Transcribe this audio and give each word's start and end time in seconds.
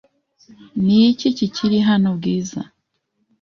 Ni 0.85 0.99
iki 1.11 1.45
kiri 1.55 1.77
hano, 1.87 2.09
Bwiza? 2.17 2.61